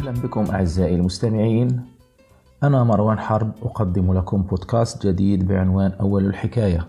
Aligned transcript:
أهلا 0.00 0.10
بكم 0.10 0.44
أعزائي 0.50 0.94
المستمعين 0.94 1.80
أنا 2.62 2.84
مروان 2.84 3.18
حرب 3.18 3.52
أقدم 3.62 4.12
لكم 4.12 4.42
بودكاست 4.42 5.06
جديد 5.06 5.48
بعنوان 5.48 5.92
أول 6.00 6.26
الحكاية 6.26 6.86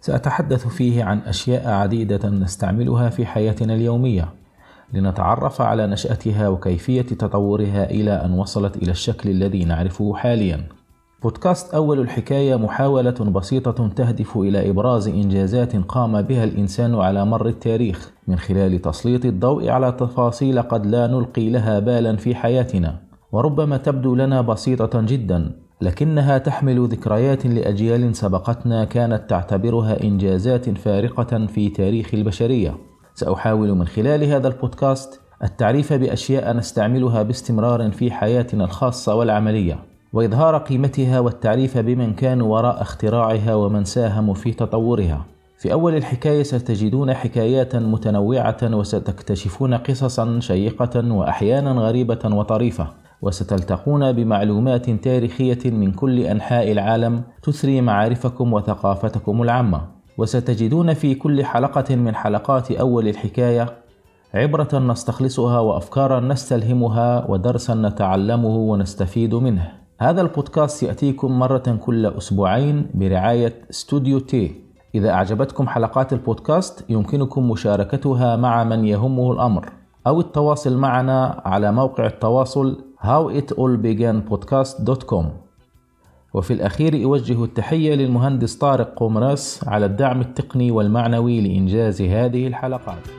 سأتحدث 0.00 0.66
فيه 0.66 1.04
عن 1.04 1.18
أشياء 1.18 1.68
عديدة 1.68 2.28
نستعملها 2.28 3.10
في 3.10 3.26
حياتنا 3.26 3.74
اليومية 3.74 4.28
لنتعرف 4.92 5.60
على 5.60 5.86
نشأتها 5.86 6.48
وكيفية 6.48 7.02
تطورها 7.02 7.90
إلى 7.90 8.12
أن 8.12 8.32
وصلت 8.32 8.76
إلى 8.76 8.90
الشكل 8.90 9.30
الذي 9.30 9.64
نعرفه 9.64 10.14
حالياً. 10.14 10.77
بودكاست 11.22 11.74
أول 11.74 12.00
الحكاية 12.00 12.56
محاولة 12.56 13.10
بسيطة 13.10 13.88
تهدف 13.88 14.36
إلى 14.36 14.70
إبراز 14.70 15.08
إنجازات 15.08 15.76
قام 15.76 16.22
بها 16.22 16.44
الإنسان 16.44 16.94
على 16.94 17.24
مر 17.24 17.46
التاريخ 17.46 18.12
من 18.28 18.38
خلال 18.38 18.82
تسليط 18.82 19.24
الضوء 19.24 19.68
على 19.68 19.92
تفاصيل 19.92 20.62
قد 20.62 20.86
لا 20.86 21.06
نلقي 21.06 21.50
لها 21.50 21.78
بالا 21.78 22.16
في 22.16 22.34
حياتنا، 22.34 23.00
وربما 23.32 23.76
تبدو 23.76 24.14
لنا 24.14 24.40
بسيطة 24.40 25.00
جدا، 25.00 25.52
لكنها 25.80 26.38
تحمل 26.38 26.88
ذكريات 26.88 27.46
لأجيال 27.46 28.16
سبقتنا 28.16 28.84
كانت 28.84 29.30
تعتبرها 29.30 30.04
إنجازات 30.04 30.78
فارقة 30.78 31.46
في 31.46 31.68
تاريخ 31.68 32.14
البشرية. 32.14 32.74
سأحاول 33.14 33.74
من 33.74 33.86
خلال 33.86 34.24
هذا 34.24 34.48
البودكاست 34.48 35.20
التعريف 35.44 35.92
بأشياء 35.92 36.56
نستعملها 36.56 37.22
باستمرار 37.22 37.90
في 37.90 38.10
حياتنا 38.10 38.64
الخاصة 38.64 39.14
والعملية 39.14 39.97
وإظهار 40.12 40.58
قيمتها 40.58 41.20
والتعريف 41.20 41.78
بمن 41.78 42.14
كانوا 42.14 42.56
وراء 42.56 42.82
اختراعها 42.82 43.54
ومن 43.54 43.84
ساهموا 43.84 44.34
في 44.34 44.52
تطورها. 44.52 45.24
في 45.58 45.72
أول 45.72 45.96
الحكاية 45.96 46.42
ستجدون 46.42 47.14
حكايات 47.14 47.76
متنوعة 47.76 48.56
وستكتشفون 48.62 49.74
قصصا 49.74 50.40
شيقة 50.40 51.12
وأحيانا 51.12 51.70
غريبة 51.70 52.18
وطريفة، 52.24 52.86
وستلتقون 53.22 54.12
بمعلومات 54.12 54.90
تاريخية 54.90 55.70
من 55.70 55.92
كل 55.92 56.20
أنحاء 56.20 56.72
العالم 56.72 57.22
تثري 57.42 57.80
معارفكم 57.80 58.52
وثقافتكم 58.52 59.42
العامة. 59.42 59.80
وستجدون 60.18 60.94
في 60.94 61.14
كل 61.14 61.44
حلقة 61.44 61.96
من 61.96 62.14
حلقات 62.14 62.70
أول 62.70 63.08
الحكاية 63.08 63.66
عبرة 64.34 64.78
نستخلصها 64.78 65.60
وأفكارا 65.60 66.20
نستلهمها 66.20 67.30
ودرسا 67.30 67.74
نتعلمه 67.74 68.56
ونستفيد 68.56 69.34
منه. 69.34 69.87
هذا 70.00 70.20
البودكاست 70.20 70.82
يأتيكم 70.82 71.38
مرة 71.38 71.78
كل 71.84 72.06
أسبوعين 72.06 72.86
برعاية 72.94 73.54
استوديو 73.70 74.18
تي. 74.18 74.54
إذا 74.94 75.10
أعجبتكم 75.10 75.68
حلقات 75.68 76.12
البودكاست 76.12 76.84
يمكنكم 76.88 77.50
مشاركتها 77.50 78.36
مع 78.36 78.64
من 78.64 78.84
يهمه 78.84 79.32
الأمر. 79.32 79.72
أو 80.06 80.20
التواصل 80.20 80.76
معنا 80.76 81.42
على 81.44 81.72
موقع 81.72 82.06
التواصل 82.06 82.84
howitallbeganpodcast.com 83.00 85.24
وفي 86.34 86.52
الأخير 86.52 87.04
أوجه 87.04 87.44
التحية 87.44 87.94
للمهندس 87.94 88.56
طارق 88.56 88.94
قومراس 88.96 89.68
على 89.68 89.86
الدعم 89.86 90.20
التقني 90.20 90.70
والمعنوي 90.70 91.40
لإنجاز 91.40 92.02
هذه 92.02 92.46
الحلقات. 92.46 93.17